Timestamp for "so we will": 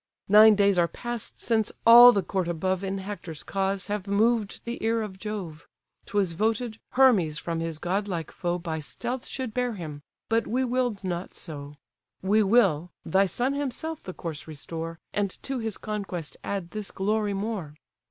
11.35-12.89